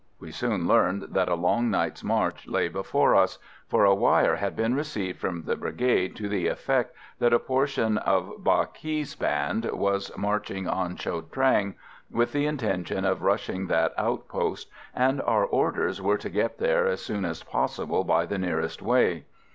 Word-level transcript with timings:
We 0.19 0.31
soon 0.31 0.67
learned 0.67 1.09
that 1.13 1.29
a 1.29 1.35
long 1.35 1.69
night's 1.69 2.03
march 2.03 2.47
lay 2.47 2.69
before 2.69 3.13
us; 3.15 3.37
for 3.67 3.85
a 3.85 3.93
wire 3.93 4.37
had 4.37 4.55
been 4.55 4.73
received 4.73 5.19
from 5.19 5.43
the 5.43 5.55
Brigade, 5.55 6.15
to 6.15 6.27
the 6.27 6.47
effect 6.47 6.95
that 7.19 7.33
a 7.35 7.37
portion 7.37 7.99
of 7.99 8.39
Ba 8.43 8.65
Ky's 8.73 9.13
band 9.13 9.65
was 9.65 10.11
marching 10.17 10.67
on 10.67 10.95
Cho 10.95 11.21
Trang 11.21 11.75
with 12.09 12.31
the 12.31 12.47
intention 12.47 13.05
of 13.05 13.21
rushing 13.21 13.67
that 13.67 13.93
outpost, 13.95 14.71
and 14.95 15.21
our 15.21 15.45
orders 15.45 16.01
were 16.01 16.17
to 16.17 16.29
get 16.31 16.57
there 16.57 16.87
as 16.87 17.03
soon 17.03 17.23
as 17.23 17.43
possible 17.43 18.03
by 18.03 18.25
the 18.25 18.39
nearest 18.39 18.81
way. 18.81 19.25